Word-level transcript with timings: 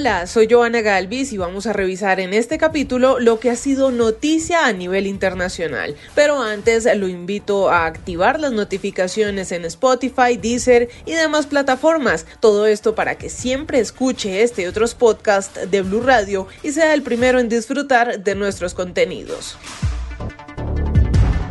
Hola, 0.00 0.28
soy 0.28 0.46
Joana 0.48 0.80
Galvis 0.80 1.32
y 1.32 1.38
vamos 1.38 1.66
a 1.66 1.72
revisar 1.72 2.20
en 2.20 2.32
este 2.32 2.56
capítulo 2.56 3.18
lo 3.18 3.40
que 3.40 3.50
ha 3.50 3.56
sido 3.56 3.90
noticia 3.90 4.66
a 4.66 4.72
nivel 4.72 5.08
internacional. 5.08 5.96
Pero 6.14 6.40
antes 6.40 6.86
lo 6.96 7.08
invito 7.08 7.68
a 7.68 7.84
activar 7.84 8.38
las 8.38 8.52
notificaciones 8.52 9.50
en 9.50 9.64
Spotify, 9.64 10.36
Deezer 10.40 10.88
y 11.04 11.14
demás 11.14 11.48
plataformas. 11.48 12.26
Todo 12.38 12.68
esto 12.68 12.94
para 12.94 13.16
que 13.16 13.28
siempre 13.28 13.80
escuche 13.80 14.44
este 14.44 14.62
y 14.62 14.66
otros 14.66 14.94
podcasts 14.94 15.68
de 15.68 15.82
Blue 15.82 16.02
Radio 16.02 16.46
y 16.62 16.70
sea 16.70 16.94
el 16.94 17.02
primero 17.02 17.40
en 17.40 17.48
disfrutar 17.48 18.22
de 18.22 18.36
nuestros 18.36 18.74
contenidos. 18.74 19.58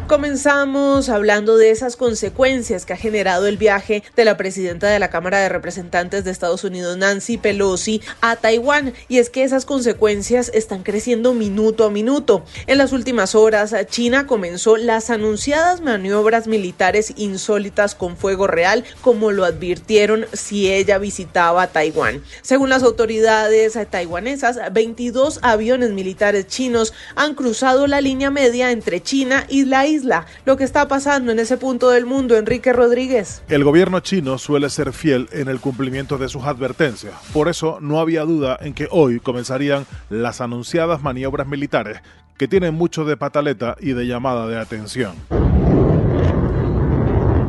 Comenzamos 0.07 1.09
hablando 1.09 1.57
de 1.57 1.69
esas 1.69 1.97
consecuencias 1.97 2.85
que 2.85 2.93
ha 2.93 2.97
generado 2.97 3.45
el 3.45 3.57
viaje 3.57 4.03
de 4.15 4.23
la 4.23 4.37
presidenta 4.37 4.87
de 4.87 4.99
la 4.99 5.09
Cámara 5.09 5.39
de 5.39 5.49
Representantes 5.49 6.23
de 6.23 6.31
Estados 6.31 6.63
Unidos, 6.63 6.95
Nancy 6.95 7.35
Pelosi, 7.37 8.01
a 8.21 8.37
Taiwán. 8.37 8.93
Y 9.09 9.17
es 9.17 9.29
que 9.29 9.43
esas 9.43 9.65
consecuencias 9.65 10.49
están 10.53 10.83
creciendo 10.83 11.33
minuto 11.33 11.83
a 11.83 11.89
minuto. 11.89 12.45
En 12.67 12.77
las 12.77 12.93
últimas 12.93 13.35
horas, 13.35 13.75
China 13.89 14.27
comenzó 14.27 14.77
las 14.77 15.09
anunciadas 15.09 15.81
maniobras 15.81 16.47
militares 16.47 17.11
insólitas 17.17 17.93
con 17.93 18.15
fuego 18.15 18.47
real, 18.47 18.85
como 19.01 19.31
lo 19.31 19.43
advirtieron 19.43 20.25
si 20.31 20.71
ella 20.71 20.99
visitaba 20.99 21.67
Taiwán. 21.67 22.23
Según 22.43 22.69
las 22.69 22.83
autoridades 22.83 23.77
taiwanesas, 23.89 24.57
22 24.71 25.39
aviones 25.41 25.89
militares 25.89 26.47
chinos 26.47 26.93
han 27.15 27.35
cruzado 27.35 27.87
la 27.87 27.99
línea 27.99 28.31
media 28.31 28.71
entre 28.71 29.03
China 29.03 29.45
y 29.49 29.65
la 29.65 29.85
isla 29.85 29.96
lo 30.45 30.57
que 30.57 30.63
está 30.63 30.87
pasando 30.87 31.31
en 31.31 31.39
ese 31.39 31.57
punto 31.57 31.89
del 31.89 32.05
mundo, 32.05 32.35
Enrique 32.35 32.73
Rodríguez. 32.73 33.41
El 33.49 33.63
gobierno 33.63 33.99
chino 33.99 34.37
suele 34.37 34.69
ser 34.69 34.93
fiel 34.93 35.27
en 35.31 35.47
el 35.47 35.59
cumplimiento 35.59 36.17
de 36.17 36.29
sus 36.29 36.43
advertencias. 36.43 37.13
Por 37.33 37.47
eso 37.47 37.79
no 37.81 37.99
había 37.99 38.23
duda 38.23 38.57
en 38.61 38.73
que 38.73 38.87
hoy 38.91 39.19
comenzarían 39.19 39.85
las 40.09 40.41
anunciadas 40.41 41.01
maniobras 41.01 41.47
militares 41.47 42.01
que 42.37 42.47
tienen 42.47 42.75
mucho 42.75 43.03
de 43.03 43.17
pataleta 43.17 43.75
y 43.79 43.93
de 43.93 44.05
llamada 44.05 44.47
de 44.47 44.59
atención. 44.59 45.15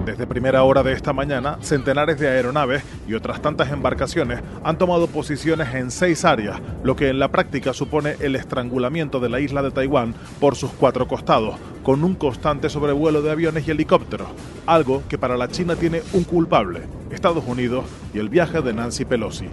Desde 0.09 0.27
primera 0.27 0.65
hora 0.65 0.83
de 0.83 0.95
esta 0.95 1.13
mañana, 1.13 1.59
centenares 1.61 2.19
de 2.19 2.29
aeronaves 2.29 2.83
y 3.07 3.13
otras 3.13 3.43
tantas 3.43 3.71
embarcaciones 3.71 4.41
han 4.65 4.79
tomado 4.79 5.07
posiciones 5.07 5.75
en 5.75 5.91
seis 5.91 6.25
áreas, 6.25 6.63
lo 6.83 6.97
que 6.97 7.11
en 7.11 7.19
la 7.19 7.29
práctica 7.29 7.75
supone 7.75 8.17
el 8.21 8.35
estrangulamiento 8.35 9.21
de 9.21 9.29
la 9.29 9.39
isla 9.39 9.61
de 9.61 9.71
Taiwán 9.71 10.15
por 10.41 10.57
sus 10.57 10.71
cuatro 10.71 11.07
costados, 11.07 11.57
con 11.83 12.05
un 12.05 12.15
constante 12.15 12.71
sobrevuelo 12.71 13.21
de 13.21 13.31
aviones 13.31 13.69
y 13.69 13.71
helicópteros, 13.71 14.29
algo 14.65 15.03
que 15.11 15.19
para 15.19 15.37
la 15.37 15.49
China 15.49 15.77
tiene 15.77 16.01
un 16.15 16.25
culpable, 16.25 16.81
Estados 17.11 17.45
Unidos 17.47 17.85
y 18.15 18.19
el 18.19 18.31
viaje 18.31 18.63
de 18.63 18.73
Nancy 18.73 19.05
Pelosi. 19.05 19.51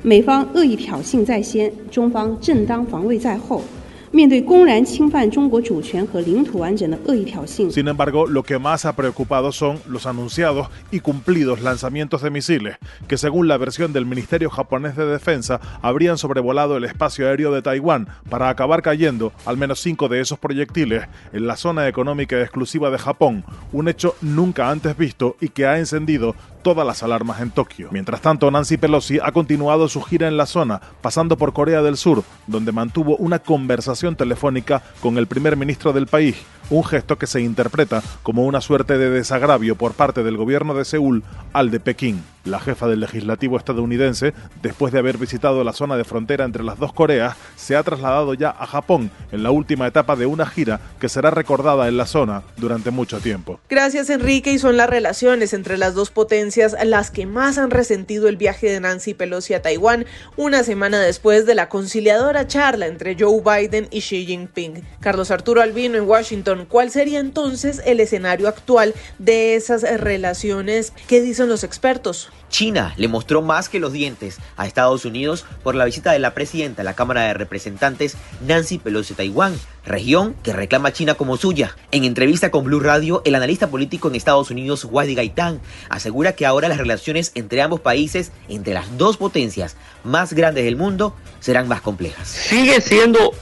Sin 7.71 7.87
embargo, 7.87 8.27
lo 8.27 8.43
que 8.43 8.59
más 8.59 8.85
ha 8.85 8.95
preocupado 8.95 9.51
son 9.51 9.79
los 9.87 10.05
anunciados 10.05 10.69
y 10.91 10.99
cumplidos 10.99 11.61
lanzamientos 11.61 12.21
de 12.21 12.29
misiles, 12.29 12.77
que 13.07 13.17
según 13.17 13.47
la 13.47 13.57
versión 13.57 13.93
del 13.93 14.05
Ministerio 14.05 14.49
japonés 14.49 14.95
de 14.95 15.05
Defensa 15.05 15.59
habrían 15.81 16.17
sobrevolado 16.17 16.77
el 16.77 16.85
espacio 16.85 17.27
aéreo 17.27 17.51
de 17.51 17.61
Taiwán 17.61 18.07
para 18.29 18.49
acabar 18.49 18.81
cayendo 18.81 19.31
al 19.45 19.57
menos 19.57 19.79
cinco 19.79 20.07
de 20.07 20.21
esos 20.21 20.39
proyectiles 20.39 21.05
en 21.33 21.47
la 21.47 21.57
zona 21.57 21.87
económica 21.87 22.39
exclusiva 22.41 22.89
de 22.89 22.97
Japón, 22.97 23.43
un 23.71 23.87
hecho 23.87 24.15
nunca 24.21 24.69
antes 24.69 24.97
visto 24.97 25.35
y 25.41 25.49
que 25.49 25.65
ha 25.65 25.79
encendido 25.79 26.35
todas 26.65 26.87
las 26.87 27.03
alarmas 27.03 27.41
en 27.41 27.51
Tokio. 27.51 27.89
Mientras 27.91 28.21
tanto, 28.21 28.49
Nancy 28.49 28.77
Pelosi 28.77 29.19
ha 29.21 29.31
continuado 29.31 29.87
su 29.87 30.01
gira 30.01 30.27
en 30.27 30.35
la 30.35 30.47
zona, 30.47 30.81
pasando 30.99 31.37
por 31.37 31.53
Corea 31.53 31.83
del 31.83 31.95
Sur, 31.95 32.23
donde 32.47 32.71
mantuvo 32.71 33.15
una 33.17 33.37
conversación 33.37 34.15
telefónica 34.15 34.81
con 34.99 35.19
el 35.19 35.27
primer 35.27 35.57
ministro 35.57 35.93
del 35.93 36.07
país, 36.07 36.35
un 36.69 36.83
gesto 36.83 37.17
que 37.17 37.27
se 37.27 37.41
interpreta 37.41 38.01
como 38.23 38.45
una 38.45 38.61
suerte 38.61 38.97
de 38.97 39.09
desagravio 39.09 39.75
por 39.75 39.93
parte 39.93 40.23
del 40.23 40.37
gobierno 40.37 40.73
de 40.73 40.85
Seúl 40.85 41.23
al 41.53 41.71
de 41.71 41.79
Pekín. 41.79 42.23
La 42.45 42.59
jefa 42.59 42.87
del 42.87 42.99
legislativo 42.99 43.57
estadounidense, 43.57 44.35
después 44.61 44.93
de 44.93 44.99
haber 44.99 45.17
visitado 45.17 45.63
la 45.63 45.73
zona 45.73 45.97
de 45.97 46.03
frontera 46.03 46.45
entre 46.45 46.63
las 46.63 46.77
dos 46.77 46.93
Coreas, 46.93 47.35
se 47.55 47.75
ha 47.75 47.81
trasladado 47.81 48.35
ya 48.35 48.51
a 48.51 48.67
Japón 48.67 49.09
en 49.31 49.41
la 49.41 49.49
última 49.49 49.87
etapa 49.87 50.15
de 50.15 50.27
una 50.27 50.45
gira 50.45 50.79
que 50.99 51.09
será 51.09 51.31
recordada 51.31 51.87
en 51.87 51.97
la 51.97 52.05
zona 52.05 52.43
durante 52.57 52.91
mucho 52.91 53.19
tiempo. 53.19 53.59
Gracias 53.67 54.11
Enrique 54.11 54.51
y 54.51 54.59
son 54.59 54.77
las 54.77 54.87
relaciones 54.89 55.53
entre 55.53 55.79
las 55.79 55.95
dos 55.95 56.11
potencias 56.11 56.75
las 56.85 57.09
que 57.09 57.25
más 57.25 57.57
han 57.57 57.71
resentido 57.71 58.27
el 58.27 58.37
viaje 58.37 58.69
de 58.69 58.79
Nancy 58.79 59.15
Pelosi 59.15 59.55
a 59.55 59.61
Taiwán 59.63 60.05
una 60.37 60.63
semana 60.63 60.99
después 60.99 61.47
de 61.47 61.55
la 61.55 61.67
conciliadora 61.67 62.47
charla 62.47 62.85
entre 62.85 63.17
Joe 63.19 63.41
Biden 63.41 63.87
y 63.89 64.01
Xi 64.01 64.25
Jinping. 64.25 64.83
Carlos 64.99 65.31
Arturo 65.31 65.61
Albino 65.61 65.97
en 65.97 66.07
Washington, 66.07 66.54
¿cuál 66.63 66.91
sería 66.91 67.19
entonces 67.19 67.81
el 67.85 67.99
escenario 67.99 68.47
actual 68.47 68.93
de 69.19 69.55
esas 69.55 69.81
relaciones? 69.99 70.93
¿Qué 71.07 71.19
dicen 71.19 71.49
los 71.49 71.65
expertos? 71.65 72.29
China 72.49 72.93
le 72.95 73.09
mostró 73.09 73.41
más 73.41 73.67
que 73.67 73.81
los 73.81 73.91
dientes 73.91 74.37
a 74.55 74.65
Estados 74.65 75.03
Unidos 75.03 75.45
por 75.61 75.75
la 75.75 75.83
visita 75.83 76.13
de 76.13 76.19
la 76.19 76.33
presidenta 76.33 76.81
de 76.81 76.85
la 76.85 76.93
Cámara 76.93 77.23
de 77.23 77.33
Representantes, 77.33 78.15
Nancy 78.47 78.77
Pelosi 78.77 79.13
a 79.13 79.17
Taiwán, 79.17 79.55
región 79.85 80.35
que 80.41 80.53
reclama 80.53 80.89
a 80.89 80.93
China 80.93 81.15
como 81.15 81.35
suya. 81.35 81.75
En 81.91 82.05
entrevista 82.05 82.51
con 82.51 82.63
Blue 82.63 82.79
Radio, 82.79 83.21
el 83.25 83.35
analista 83.35 83.67
político 83.67 84.07
en 84.07 84.15
Estados 84.15 84.51
Unidos, 84.51 84.85
Wadi 84.85 85.15
Gaitán, 85.15 85.59
asegura 85.89 86.33
que 86.33 86.45
ahora 86.45 86.69
las 86.69 86.77
relaciones 86.77 87.31
entre 87.35 87.61
ambos 87.61 87.81
países, 87.81 88.31
entre 88.47 88.73
las 88.73 88.97
dos 88.97 89.17
potencias 89.17 89.75
más 90.03 90.31
grandes 90.31 90.63
del 90.63 90.77
mundo, 90.77 91.13
serán 91.41 91.67
más 91.67 91.81
complejas. 91.81 92.27
Sigue 92.27 92.79
siendo 92.79 93.33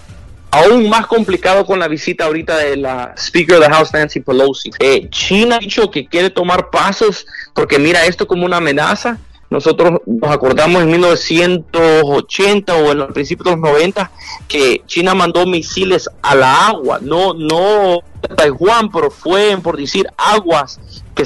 aún 0.53 0.87
más 0.87 1.07
complicado 1.07 1.65
con 1.65 1.79
la 1.79 1.87
visita 1.87 2.25
ahorita 2.25 2.57
de 2.57 2.77
la 2.77 3.15
Speaker 3.17 3.57
of 3.57 3.65
the 3.65 3.71
House, 3.71 3.91
Nancy 3.91 4.19
Pelosi. 4.19 4.69
Eh, 4.79 5.09
China 5.09 5.55
ha 5.55 5.59
dicho 5.59 5.89
que 5.89 6.05
quiere 6.05 6.29
tomar 6.29 6.69
pasos 6.69 7.25
porque 7.55 7.79
mira 7.79 8.05
esto 8.05 8.27
como 8.27 8.45
una 8.45 8.57
amenaza. 8.57 9.17
Nosotros 9.49 10.01
nos 10.05 10.31
acordamos 10.31 10.83
en 10.83 10.91
1980 10.91 12.75
o 12.75 12.91
en 12.91 12.97
los 12.99 13.11
principios 13.11 13.45
de 13.45 13.51
los 13.51 13.59
90 13.59 14.11
que 14.47 14.83
China 14.85 15.15
mandó 15.15 15.45
misiles 15.45 16.07
a 16.21 16.35
la 16.35 16.67
agua, 16.67 16.99
no, 17.01 17.33
no 17.33 17.99
Taiwán, 18.35 18.91
pero 18.91 19.09
fue 19.09 19.57
por 19.61 19.77
decir 19.77 20.07
aguas 20.17 20.79
que, 21.13 21.25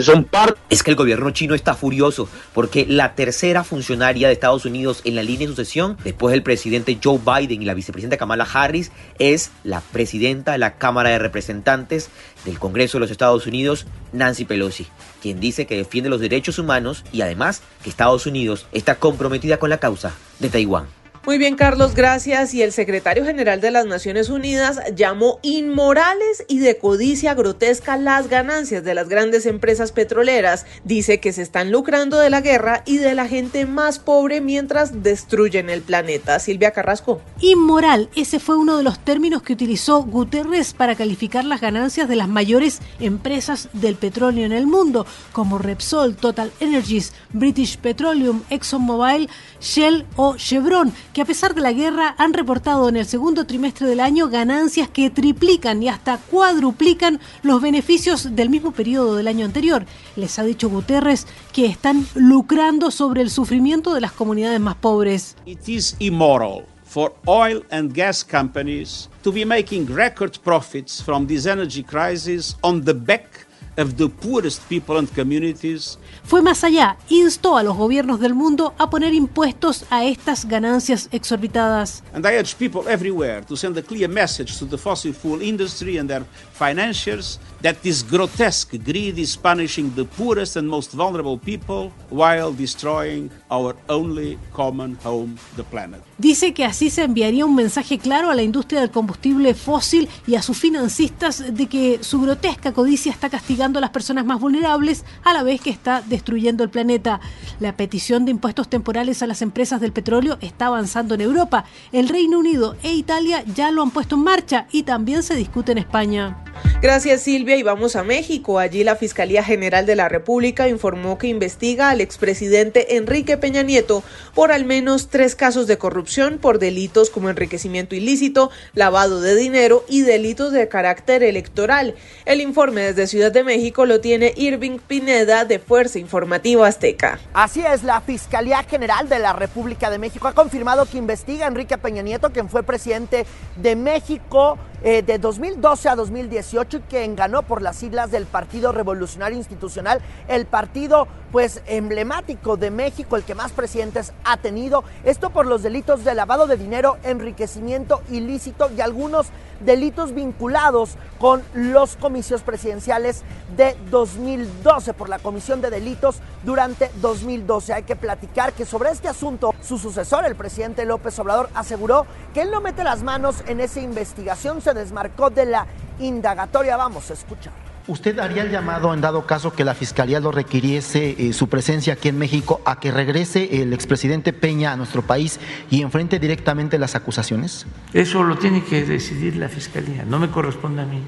son 0.00 0.24
parte. 0.24 0.60
Es 0.70 0.82
que 0.82 0.90
el 0.90 0.96
gobierno 0.96 1.30
chino 1.30 1.54
está 1.54 1.74
furioso 1.74 2.28
porque 2.52 2.86
la 2.88 3.14
tercera 3.14 3.64
funcionaria 3.64 4.28
de 4.28 4.34
Estados 4.34 4.64
Unidos 4.64 5.00
en 5.04 5.14
la 5.14 5.22
línea 5.22 5.46
de 5.46 5.54
sucesión, 5.54 5.96
después 6.04 6.32
del 6.32 6.42
presidente 6.42 6.98
Joe 7.02 7.18
Biden 7.18 7.62
y 7.62 7.64
la 7.64 7.74
vicepresidenta 7.74 8.16
Kamala 8.16 8.46
Harris, 8.52 8.90
es 9.18 9.50
la 9.62 9.80
presidenta 9.80 10.52
de 10.52 10.58
la 10.58 10.76
Cámara 10.76 11.10
de 11.10 11.18
Representantes 11.18 12.10
del 12.44 12.58
Congreso 12.58 12.98
de 12.98 13.00
los 13.00 13.10
Estados 13.10 13.46
Unidos, 13.46 13.86
Nancy 14.12 14.44
Pelosi, 14.44 14.86
quien 15.22 15.40
dice 15.40 15.66
que 15.66 15.76
defiende 15.76 16.10
los 16.10 16.20
derechos 16.20 16.58
humanos 16.58 17.04
y 17.12 17.22
además 17.22 17.62
que 17.82 17.90
Estados 17.90 18.26
Unidos 18.26 18.66
está 18.72 18.96
comprometida 18.96 19.58
con 19.58 19.70
la 19.70 19.78
causa 19.78 20.12
de 20.38 20.50
Taiwán. 20.50 21.03
Muy 21.26 21.38
bien, 21.38 21.56
Carlos, 21.56 21.94
gracias. 21.94 22.52
Y 22.52 22.62
el 22.62 22.70
secretario 22.70 23.24
general 23.24 23.62
de 23.62 23.70
las 23.70 23.86
Naciones 23.86 24.28
Unidas 24.28 24.78
llamó 24.94 25.38
inmorales 25.40 26.44
y 26.48 26.58
de 26.58 26.76
codicia 26.76 27.32
grotesca 27.32 27.96
las 27.96 28.28
ganancias 28.28 28.84
de 28.84 28.94
las 28.94 29.08
grandes 29.08 29.46
empresas 29.46 29.90
petroleras. 29.90 30.66
Dice 30.84 31.20
que 31.20 31.32
se 31.32 31.40
están 31.40 31.72
lucrando 31.72 32.18
de 32.18 32.28
la 32.28 32.42
guerra 32.42 32.82
y 32.84 32.98
de 32.98 33.14
la 33.14 33.26
gente 33.26 33.64
más 33.64 33.98
pobre 33.98 34.42
mientras 34.42 35.02
destruyen 35.02 35.70
el 35.70 35.80
planeta. 35.80 36.38
Silvia 36.38 36.72
Carrasco. 36.72 37.22
Inmoral, 37.40 38.10
ese 38.14 38.38
fue 38.38 38.58
uno 38.58 38.76
de 38.76 38.82
los 38.82 38.98
términos 38.98 39.40
que 39.40 39.54
utilizó 39.54 40.02
Guterres 40.02 40.74
para 40.74 40.94
calificar 40.94 41.46
las 41.46 41.62
ganancias 41.62 42.06
de 42.06 42.16
las 42.16 42.28
mayores 42.28 42.80
empresas 43.00 43.70
del 43.72 43.94
petróleo 43.96 44.44
en 44.44 44.52
el 44.52 44.66
mundo, 44.66 45.06
como 45.32 45.56
Repsol, 45.56 46.16
Total 46.16 46.52
Energies, 46.60 47.14
British 47.32 47.78
Petroleum, 47.78 48.42
ExxonMobil, 48.50 49.30
Shell 49.58 50.04
o 50.16 50.36
Chevron 50.36 50.92
que 51.14 51.22
a 51.22 51.24
pesar 51.24 51.54
de 51.54 51.60
la 51.60 51.72
guerra 51.72 52.14
han 52.18 52.34
reportado 52.34 52.88
en 52.88 52.96
el 52.96 53.06
segundo 53.06 53.46
trimestre 53.46 53.86
del 53.86 54.00
año 54.00 54.28
ganancias 54.28 54.88
que 54.88 55.10
triplican 55.10 55.82
y 55.82 55.88
hasta 55.88 56.18
cuadruplican 56.18 57.20
los 57.42 57.62
beneficios 57.62 58.34
del 58.34 58.50
mismo 58.50 58.72
periodo 58.72 59.14
del 59.14 59.28
año 59.28 59.46
anterior. 59.46 59.86
Les 60.16 60.38
ha 60.38 60.42
dicho 60.42 60.68
Guterres 60.68 61.26
que 61.52 61.66
están 61.66 62.04
lucrando 62.14 62.90
sobre 62.90 63.22
el 63.22 63.30
sufrimiento 63.30 63.94
de 63.94 64.00
las 64.00 64.12
comunidades 64.12 64.58
más 64.58 64.74
pobres. 64.74 65.36
It 65.46 65.68
is 65.68 65.94
immoral 66.00 66.64
for 66.84 67.14
oil 67.26 67.64
and 67.70 67.94
gas 67.94 68.24
companies 68.24 69.08
to 69.22 69.32
be 69.32 69.44
making 69.44 69.86
record 69.86 70.38
profits 70.42 71.00
from 71.00 71.28
this 71.28 71.46
energy 71.46 71.84
crisis 71.84 72.56
on 72.60 72.84
the 72.84 72.92
back 72.92 73.46
of 73.76 73.96
the 73.96 74.08
poorest 74.08 74.62
people 74.68 74.98
and 74.98 75.08
communities. 75.14 75.98
Fue 76.24 76.42
más 76.42 76.64
allá, 76.64 76.96
instó 77.08 77.56
a 77.56 77.62
los 77.62 77.76
gobiernos 77.76 78.20
del 78.20 78.34
mundo 78.34 78.74
a 78.78 78.88
poner 78.90 79.14
impuestos 79.14 79.84
a 79.90 80.04
estas 80.04 80.46
ganancias 80.46 81.08
exorbitadas. 81.12 82.02
And 82.12 82.26
I 82.26 82.36
urge 82.38 82.56
people 82.56 82.88
everywhere 82.90 83.42
to 83.42 83.56
send 83.56 83.76
a 83.78 83.82
clear 83.82 84.08
message 84.08 84.58
to 84.58 84.66
the 84.66 84.78
fossil 84.78 85.12
fuel 85.12 85.42
industry 85.42 85.98
and 85.98 86.08
their 86.08 86.24
financiers 86.52 87.38
that 87.62 87.76
this 87.82 88.02
grotesque 88.02 88.76
greed 88.84 89.18
is 89.18 89.36
punishing 89.36 89.92
the 89.94 90.04
poorest 90.04 90.56
and 90.56 90.68
most 90.68 90.92
vulnerable 90.92 91.38
people 91.38 91.90
while 92.10 92.52
destroying 92.52 93.30
our 93.50 93.74
only 93.88 94.38
common 94.52 94.96
home, 95.04 95.36
the 95.56 95.64
planet. 95.64 96.00
Dice 96.18 96.52
que 96.54 96.64
así 96.64 96.90
se 96.90 97.02
enviaría 97.02 97.44
un 97.44 97.54
mensaje 97.54 97.98
claro 97.98 98.30
a 98.30 98.34
la 98.34 98.42
industria 98.42 98.80
del 98.80 98.90
combustible 98.90 99.54
fósil 99.54 100.08
y 100.26 100.36
a 100.36 100.42
sus 100.42 100.58
financistas 100.58 101.42
de 101.54 101.66
que 101.66 101.98
su 102.02 102.20
grotesca 102.20 102.72
codicia 102.72 103.12
está 103.12 103.28
a 103.64 103.80
las 103.80 103.90
personas 103.90 104.26
más 104.26 104.40
vulnerables 104.40 105.04
a 105.24 105.32
la 105.32 105.42
vez 105.42 105.60
que 105.60 105.70
está 105.70 106.02
destruyendo 106.02 106.62
el 106.62 106.70
planeta. 106.70 107.20
La 107.60 107.76
petición 107.76 108.24
de 108.24 108.30
impuestos 108.30 108.68
temporales 108.68 109.22
a 109.22 109.26
las 109.26 109.40
empresas 109.40 109.80
del 109.80 109.92
petróleo 109.92 110.36
está 110.42 110.66
avanzando 110.66 111.14
en 111.14 111.22
Europa. 111.22 111.64
El 111.90 112.08
Reino 112.08 112.38
Unido 112.38 112.76
e 112.82 112.92
Italia 112.92 113.42
ya 113.54 113.70
lo 113.70 113.82
han 113.82 113.90
puesto 113.90 114.16
en 114.16 114.24
marcha 114.24 114.66
y 114.70 114.82
también 114.82 115.22
se 115.22 115.34
discute 115.34 115.72
en 115.72 115.78
España. 115.78 116.36
Gracias 116.84 117.22
Silvia 117.22 117.56
y 117.56 117.62
vamos 117.62 117.96
a 117.96 118.02
México. 118.02 118.58
Allí 118.58 118.84
la 118.84 118.94
Fiscalía 118.94 119.42
General 119.42 119.86
de 119.86 119.96
la 119.96 120.10
República 120.10 120.68
informó 120.68 121.16
que 121.16 121.28
investiga 121.28 121.88
al 121.88 122.02
expresidente 122.02 122.96
Enrique 122.96 123.38
Peña 123.38 123.62
Nieto 123.62 124.04
por 124.34 124.52
al 124.52 124.66
menos 124.66 125.08
tres 125.08 125.34
casos 125.34 125.66
de 125.66 125.78
corrupción 125.78 126.36
por 126.36 126.58
delitos 126.58 127.08
como 127.08 127.30
enriquecimiento 127.30 127.94
ilícito, 127.94 128.50
lavado 128.74 129.22
de 129.22 129.34
dinero 129.34 129.82
y 129.88 130.02
delitos 130.02 130.52
de 130.52 130.68
carácter 130.68 131.22
electoral. 131.22 131.94
El 132.26 132.42
informe 132.42 132.82
desde 132.82 133.06
Ciudad 133.06 133.32
de 133.32 133.44
México 133.44 133.86
lo 133.86 134.02
tiene 134.02 134.34
Irving 134.36 134.76
Pineda 134.76 135.46
de 135.46 135.60
Fuerza 135.60 135.98
Informativa 135.98 136.66
Azteca. 136.66 137.18
Así 137.32 137.64
es, 137.64 137.82
la 137.82 138.02
Fiscalía 138.02 138.62
General 138.62 139.08
de 139.08 139.20
la 139.20 139.32
República 139.32 139.88
de 139.88 139.96
México 139.96 140.28
ha 140.28 140.34
confirmado 140.34 140.84
que 140.84 140.98
investiga 140.98 141.46
a 141.46 141.48
Enrique 141.48 141.78
Peña 141.78 142.02
Nieto, 142.02 142.30
quien 142.30 142.50
fue 142.50 142.62
presidente 142.62 143.24
de 143.56 143.74
México 143.74 144.58
eh, 144.86 145.02
de 145.02 145.18
2012 145.18 145.88
a 145.88 145.96
2018 145.96 146.76
y 146.76 146.80
que 146.82 147.14
ganó 147.14 147.42
por 147.42 147.62
las 147.62 147.76
siglas 147.76 148.10
del 148.10 148.26
Partido 148.26 148.70
Revolucionario 148.70 149.38
Institucional, 149.38 150.02
el 150.28 150.44
partido 150.44 151.08
pues 151.34 151.62
emblemático 151.66 152.56
de 152.56 152.70
México, 152.70 153.16
el 153.16 153.24
que 153.24 153.34
más 153.34 153.50
presidentes 153.50 154.12
ha 154.22 154.36
tenido. 154.36 154.84
Esto 155.02 155.30
por 155.30 155.46
los 155.46 155.64
delitos 155.64 156.04
de 156.04 156.14
lavado 156.14 156.46
de 156.46 156.56
dinero, 156.56 156.96
enriquecimiento 157.02 158.02
ilícito 158.08 158.70
y 158.70 158.80
algunos 158.80 159.26
delitos 159.58 160.14
vinculados 160.14 160.90
con 161.18 161.42
los 161.52 161.96
comicios 161.96 162.42
presidenciales 162.42 163.24
de 163.56 163.76
2012 163.90 164.94
por 164.94 165.08
la 165.08 165.18
Comisión 165.18 165.60
de 165.60 165.70
Delitos 165.70 166.20
durante 166.44 166.88
2012. 167.00 167.72
Hay 167.72 167.82
que 167.82 167.96
platicar 167.96 168.52
que 168.52 168.64
sobre 168.64 168.90
este 168.90 169.08
asunto 169.08 169.52
su 169.60 169.76
sucesor, 169.76 170.24
el 170.26 170.36
presidente 170.36 170.84
López 170.84 171.18
Obrador, 171.18 171.50
aseguró 171.56 172.06
que 172.32 172.42
él 172.42 172.52
no 172.52 172.60
mete 172.60 172.84
las 172.84 173.02
manos 173.02 173.42
en 173.48 173.58
esa 173.58 173.80
investigación, 173.80 174.62
se 174.62 174.72
desmarcó 174.72 175.30
de 175.30 175.46
la 175.46 175.66
indagatoria. 175.98 176.76
Vamos 176.76 177.10
a 177.10 177.14
escuchar. 177.14 177.73
¿Usted 177.86 178.18
haría 178.18 178.42
el 178.42 178.50
llamado, 178.50 178.94
en 178.94 179.02
dado 179.02 179.26
caso 179.26 179.52
que 179.52 179.62
la 179.62 179.74
Fiscalía 179.74 180.18
lo 180.18 180.32
requiriese, 180.32 181.16
eh, 181.18 181.34
su 181.34 181.50
presencia 181.50 181.92
aquí 181.92 182.08
en 182.08 182.16
México, 182.16 182.62
a 182.64 182.80
que 182.80 182.90
regrese 182.90 183.60
el 183.60 183.74
expresidente 183.74 184.32
Peña 184.32 184.72
a 184.72 184.76
nuestro 184.76 185.02
país 185.02 185.38
y 185.70 185.82
enfrente 185.82 186.18
directamente 186.18 186.78
las 186.78 186.94
acusaciones? 186.94 187.66
Eso 187.92 188.22
lo 188.22 188.38
tiene 188.38 188.64
que 188.64 188.84
decidir 188.84 189.36
la 189.36 189.50
Fiscalía, 189.50 190.06
no 190.06 190.18
me 190.18 190.30
corresponde 190.30 190.80
a 190.80 190.86
mí. 190.86 191.02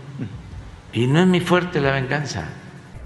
Y 0.93 1.07
no 1.07 1.21
es 1.21 1.27
mi 1.27 1.41
fuerte 1.41 1.81
la 1.81 1.93
venganza. 1.93 2.47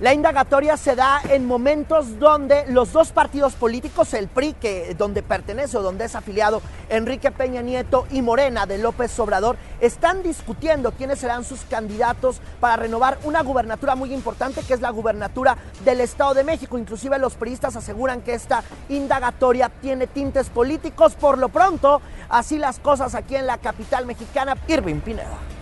La 0.00 0.14
indagatoria 0.14 0.79
se 0.79 0.97
da 0.97 1.20
en 1.29 1.47
momentos 1.47 2.19
donde 2.19 2.64
los 2.69 2.91
dos 2.91 3.12
partidos 3.12 3.52
políticos, 3.52 4.14
el 4.14 4.29
PRI, 4.29 4.55
que 4.55 4.94
donde 4.94 5.23
pertenece 5.23 5.76
o 5.76 5.82
donde 5.82 6.06
es 6.06 6.14
afiliado 6.14 6.62
Enrique 6.88 7.31
Peña 7.31 7.61
Nieto 7.61 8.06
y 8.11 8.23
Morena 8.23 8.64
de 8.64 8.79
López 8.79 9.19
Obrador, 9.20 9.58
están 9.79 10.23
discutiendo 10.23 10.93
quiénes 10.93 11.19
serán 11.19 11.44
sus 11.44 11.67
candidatos 11.67 12.41
para 12.61 12.76
renovar 12.76 13.19
una 13.25 13.43
gubernatura 13.43 13.94
muy 13.94 14.14
importante, 14.14 14.62
que 14.62 14.73
es 14.73 14.81
la 14.81 14.88
gubernatura 14.88 15.58
del 15.85 16.00
Estado 16.00 16.32
de 16.32 16.44
México. 16.44 16.79
Inclusive 16.79 17.19
los 17.19 17.35
priistas 17.35 17.76
aseguran 17.76 18.23
que 18.23 18.32
esta 18.32 18.64
indagatoria 18.88 19.69
tiene 19.82 20.06
tintes 20.06 20.49
políticos. 20.49 21.14
Por 21.14 21.37
lo 21.37 21.50
pronto, 21.50 22.00
así 22.31 22.56
las 22.56 22.79
cosas 22.79 23.14
aquí 23.14 23.37
en 23.37 23.46
la 23.46 23.58
capital 23.58 24.06
mexicana. 24.06 24.56
Irving 24.67 25.00
Pineda. 25.00 25.59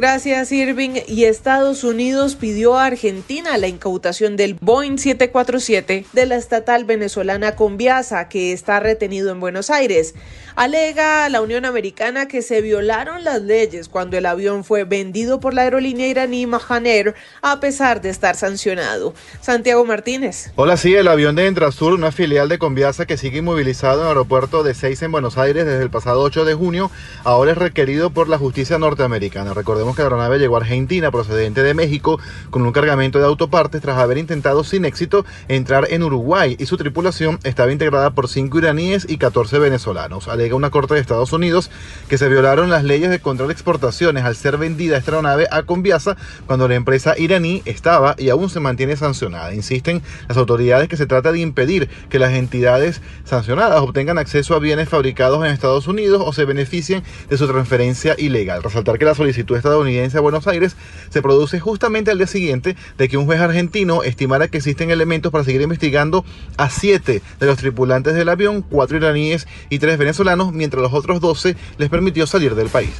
Gracias, 0.00 0.50
Irving. 0.50 0.92
Y 1.08 1.24
Estados 1.24 1.84
Unidos 1.84 2.34
pidió 2.34 2.78
a 2.78 2.86
Argentina 2.86 3.58
la 3.58 3.68
incautación 3.68 4.34
del 4.34 4.54
Boeing 4.54 4.96
747 4.96 6.06
de 6.10 6.24
la 6.24 6.36
estatal 6.36 6.86
venezolana 6.86 7.54
Conviasa, 7.54 8.30
que 8.30 8.54
está 8.54 8.80
retenido 8.80 9.30
en 9.30 9.40
Buenos 9.40 9.68
Aires. 9.68 10.14
Alega 10.56 11.26
a 11.26 11.28
la 11.28 11.42
Unión 11.42 11.66
Americana 11.66 12.28
que 12.28 12.40
se 12.40 12.62
violaron 12.62 13.24
las 13.24 13.42
leyes 13.42 13.90
cuando 13.90 14.16
el 14.16 14.24
avión 14.24 14.64
fue 14.64 14.84
vendido 14.84 15.38
por 15.38 15.52
la 15.52 15.62
aerolínea 15.62 16.08
iraní 16.08 16.46
Mahan 16.46 16.86
Air, 16.86 17.14
a 17.42 17.60
pesar 17.60 18.00
de 18.00 18.08
estar 18.08 18.36
sancionado. 18.36 19.12
Santiago 19.42 19.84
Martínez. 19.84 20.50
Hola, 20.56 20.78
sí, 20.78 20.94
el 20.94 21.08
avión 21.08 21.36
de 21.36 21.46
Entrasur, 21.46 21.92
una 21.92 22.10
filial 22.10 22.48
de 22.48 22.58
Conviasa 22.58 23.04
que 23.04 23.18
sigue 23.18 23.40
inmovilizado 23.40 24.00
en 24.00 24.04
el 24.04 24.08
aeropuerto 24.08 24.62
de 24.62 24.72
Seis 24.72 25.02
en 25.02 25.12
Buenos 25.12 25.36
Aires 25.36 25.66
desde 25.66 25.82
el 25.82 25.90
pasado 25.90 26.22
8 26.22 26.46
de 26.46 26.54
junio, 26.54 26.90
ahora 27.22 27.52
es 27.52 27.58
requerido 27.58 28.08
por 28.08 28.30
la 28.30 28.38
justicia 28.38 28.78
norteamericana. 28.78 29.52
Recordemos 29.52 29.89
que 29.94 30.02
la 30.02 30.06
aeronave 30.06 30.38
llegó 30.38 30.56
a 30.56 30.60
Argentina 30.60 31.10
procedente 31.10 31.62
de 31.62 31.74
México 31.74 32.18
con 32.50 32.62
un 32.62 32.72
cargamento 32.72 33.18
de 33.18 33.26
autopartes 33.26 33.80
tras 33.80 33.98
haber 33.98 34.18
intentado 34.18 34.64
sin 34.64 34.84
éxito 34.84 35.24
entrar 35.48 35.86
en 35.90 36.02
Uruguay 36.02 36.56
y 36.58 36.66
su 36.66 36.76
tripulación 36.76 37.38
estaba 37.44 37.72
integrada 37.72 38.10
por 38.10 38.28
5 38.28 38.58
iraníes 38.58 39.06
y 39.08 39.18
14 39.18 39.58
venezolanos. 39.58 40.28
Alega 40.28 40.54
una 40.54 40.70
corte 40.70 40.94
de 40.94 41.00
Estados 41.00 41.32
Unidos 41.32 41.70
que 42.08 42.18
se 42.18 42.28
violaron 42.28 42.70
las 42.70 42.84
leyes 42.84 43.10
de 43.10 43.20
control 43.20 43.48
de 43.48 43.54
exportaciones 43.54 44.24
al 44.24 44.36
ser 44.36 44.56
vendida 44.58 44.96
esta 44.96 45.12
aeronave 45.12 45.46
a 45.50 45.62
Conviasa 45.62 46.16
cuando 46.46 46.68
la 46.68 46.74
empresa 46.74 47.14
iraní 47.18 47.62
estaba 47.64 48.14
y 48.18 48.30
aún 48.30 48.50
se 48.50 48.60
mantiene 48.60 48.96
sancionada. 48.96 49.54
Insisten 49.54 50.02
las 50.28 50.36
autoridades 50.36 50.88
que 50.88 50.96
se 50.96 51.06
trata 51.06 51.32
de 51.32 51.40
impedir 51.40 51.88
que 52.08 52.18
las 52.18 52.32
entidades 52.32 53.02
sancionadas 53.24 53.80
obtengan 53.80 54.18
acceso 54.18 54.54
a 54.54 54.58
bienes 54.58 54.88
fabricados 54.88 55.44
en 55.44 55.52
Estados 55.52 55.88
Unidos 55.88 56.22
o 56.24 56.32
se 56.32 56.44
beneficien 56.44 57.02
de 57.28 57.36
su 57.36 57.46
transferencia 57.46 58.14
ilegal. 58.18 58.62
Resaltar 58.62 58.98
que 58.98 59.04
la 59.04 59.14
solicitud 59.14 59.56
estadounidense 59.70 60.18
Buenos 60.18 60.46
Aires 60.46 60.76
se 61.10 61.22
produce 61.22 61.60
justamente 61.60 62.10
al 62.10 62.18
día 62.18 62.26
siguiente 62.26 62.76
de 62.98 63.08
que 63.08 63.16
un 63.16 63.26
juez 63.26 63.40
argentino 63.40 64.02
estimara 64.02 64.48
que 64.48 64.58
existen 64.58 64.90
elementos 64.90 65.32
para 65.32 65.44
seguir 65.44 65.62
investigando 65.62 66.24
a 66.56 66.70
siete 66.70 67.22
de 67.38 67.46
los 67.46 67.58
tripulantes 67.58 68.14
del 68.14 68.28
avión, 68.28 68.62
cuatro 68.62 68.96
iraníes 68.96 69.46
y 69.68 69.78
tres 69.78 69.98
venezolanos, 69.98 70.52
mientras 70.52 70.82
los 70.82 70.92
otros 70.92 71.20
12 71.20 71.56
les 71.78 71.88
permitió 71.88 72.26
salir 72.26 72.54
del 72.54 72.68
país. 72.68 72.92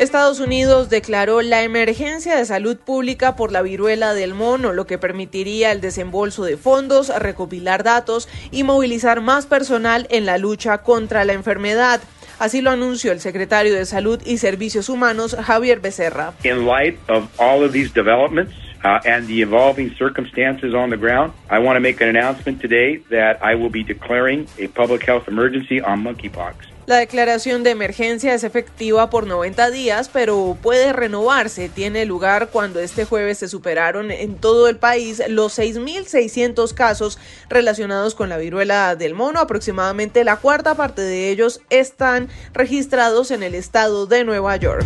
Estados 0.00 0.40
Unidos 0.40 0.88
declaró 0.88 1.42
la 1.42 1.62
emergencia 1.62 2.34
de 2.34 2.46
salud 2.46 2.78
pública 2.78 3.36
por 3.36 3.52
la 3.52 3.60
viruela 3.60 4.14
del 4.14 4.32
mono, 4.32 4.72
lo 4.72 4.86
que 4.86 4.96
permitiría 4.96 5.72
el 5.72 5.82
desembolso 5.82 6.42
de 6.42 6.56
fondos, 6.56 7.08
recopilar 7.08 7.82
datos 7.82 8.26
y 8.50 8.62
movilizar 8.62 9.20
más 9.20 9.44
personal 9.44 10.06
en 10.08 10.24
la 10.24 10.38
lucha 10.38 10.78
contra 10.78 11.26
la 11.26 11.34
enfermedad. 11.34 12.00
Así 12.40 12.62
lo 12.62 12.70
anunció 12.70 13.12
el 13.12 13.20
secretario 13.20 13.74
de 13.74 13.84
Salud 13.84 14.18
y 14.24 14.38
Servicios 14.38 14.88
Humanos, 14.88 15.36
Javier 15.38 15.80
Becerra. 15.82 16.32
In 16.42 16.64
light 16.64 16.98
of 17.10 17.28
all 17.38 17.62
of 17.62 17.72
these 17.72 17.92
developments, 17.92 18.54
Uh, 18.82 18.98
and 19.04 19.26
the 19.26 19.42
evolving 19.42 19.94
circumstances 19.98 20.72
on 20.72 20.88
the 20.88 20.96
ground, 20.96 21.34
I 21.50 21.58
want 21.58 21.76
to 21.76 21.80
make 21.80 22.00
an 22.00 22.08
announcement 22.08 22.62
today 22.62 23.02
that 23.10 23.36
I 23.42 23.54
will 23.54 23.68
be 23.68 23.82
declaring 23.82 24.48
a 24.58 24.68
public 24.68 25.04
health 25.04 25.28
emergency 25.28 25.82
on 25.82 26.02
monkeypox. 26.02 26.54
La 26.90 26.96
declaración 26.96 27.62
de 27.62 27.70
emergencia 27.70 28.34
es 28.34 28.42
efectiva 28.42 29.10
por 29.10 29.24
90 29.24 29.70
días, 29.70 30.10
pero 30.12 30.58
puede 30.60 30.92
renovarse. 30.92 31.68
Tiene 31.68 32.04
lugar 32.04 32.48
cuando 32.48 32.80
este 32.80 33.04
jueves 33.04 33.38
se 33.38 33.46
superaron 33.46 34.10
en 34.10 34.34
todo 34.34 34.66
el 34.66 34.76
país 34.76 35.22
los 35.28 35.56
6.600 35.56 36.74
casos 36.74 37.16
relacionados 37.48 38.16
con 38.16 38.28
la 38.28 38.38
viruela 38.38 38.96
del 38.96 39.14
mono. 39.14 39.38
Aproximadamente 39.38 40.24
la 40.24 40.38
cuarta 40.38 40.74
parte 40.74 41.02
de 41.02 41.30
ellos 41.30 41.60
están 41.70 42.28
registrados 42.52 43.30
en 43.30 43.44
el 43.44 43.54
estado 43.54 44.06
de 44.06 44.24
Nueva 44.24 44.56
York. 44.56 44.84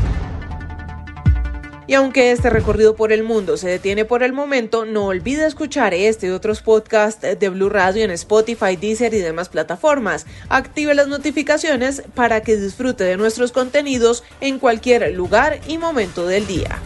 Y 1.86 1.94
aunque 1.94 2.32
este 2.32 2.50
recorrido 2.50 2.96
por 2.96 3.12
el 3.12 3.22
mundo 3.22 3.56
se 3.56 3.68
detiene 3.68 4.04
por 4.04 4.22
el 4.22 4.32
momento, 4.32 4.84
no 4.84 5.06
olvide 5.06 5.46
escuchar 5.46 5.94
este 5.94 6.28
y 6.28 6.30
otros 6.30 6.62
podcasts 6.62 7.20
de 7.38 7.48
Blue 7.48 7.68
Radio 7.68 8.04
en 8.04 8.10
Spotify, 8.10 8.76
Deezer 8.76 9.12
y 9.14 9.18
demás 9.18 9.48
plataformas. 9.48 10.26
Active 10.48 10.94
las 10.94 11.08
notificaciones 11.08 12.02
para 12.14 12.42
que 12.42 12.56
disfrute 12.56 13.04
de 13.04 13.16
nuestros 13.16 13.52
contenidos 13.52 14.24
en 14.40 14.58
cualquier 14.58 15.12
lugar 15.12 15.60
y 15.66 15.78
momento 15.78 16.26
del 16.26 16.46
día. 16.46 16.80